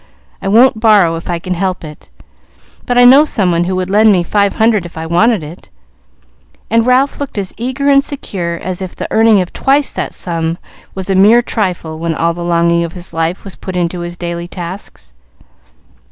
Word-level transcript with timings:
I 0.41 0.47
won't 0.47 0.79
borrow 0.79 1.15
if 1.15 1.29
I 1.29 1.37
can 1.37 1.53
help 1.53 1.83
it, 1.83 2.09
but 2.87 2.97
I 2.97 3.05
know 3.05 3.23
someone 3.23 3.65
who 3.65 3.75
would 3.75 3.91
lend 3.91 4.11
me 4.11 4.23
five 4.23 4.53
hundred 4.55 4.83
if 4.83 4.97
I 4.97 5.05
wanted 5.05 5.43
it;" 5.43 5.69
and 6.71 6.87
Ralph 6.87 7.19
looked 7.19 7.37
as 7.37 7.53
eager 7.55 7.87
and 7.87 8.03
secure 8.03 8.55
as 8.55 8.81
if 8.81 8.95
the 8.95 9.07
earning 9.11 9.41
of 9.41 9.53
twice 9.53 9.93
that 9.93 10.15
sum 10.15 10.57
was 10.95 11.11
a 11.11 11.13
mere 11.13 11.43
trifle 11.43 11.99
when 11.99 12.15
all 12.15 12.33
the 12.33 12.43
longing 12.43 12.83
of 12.83 12.93
his 12.93 13.13
life 13.13 13.43
was 13.43 13.55
put 13.55 13.75
into 13.75 13.99
his 13.99 14.17
daily 14.17 14.47
tasks. 14.47 15.13